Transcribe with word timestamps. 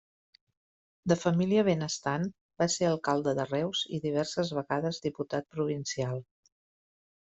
De 1.11 1.17
família 1.23 1.63
benestant, 1.67 2.25
va 2.63 2.67
ser 2.77 2.89
alcalde 2.93 3.35
de 3.41 3.47
Reus 3.51 3.83
i 3.99 4.03
diverses 4.07 4.53
vegades 4.61 5.03
diputat 5.05 5.49
provincial. 5.59 6.25